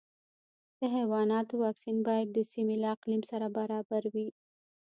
[0.79, 4.27] د حیواناتو واکسین باید د سیمې له اقلیم سره برابر وي.